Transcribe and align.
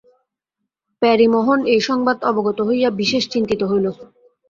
প্যারীমোহন 1.01 1.59
এই 1.73 1.81
সংবাদ 1.89 2.17
অবগত 2.23 2.57
হইয়া 2.67 2.89
বিশেষ 3.01 3.23
চিন্তিত 3.33 3.61
হইল। 3.63 3.85